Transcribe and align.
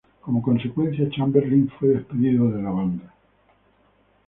Como 0.19 0.41
consecuencia, 0.41 1.07
Chamberlin 1.11 1.69
fue 1.77 1.89
despedido 1.89 2.49
de 2.49 2.63
la 2.63 2.71
banda. 2.71 3.13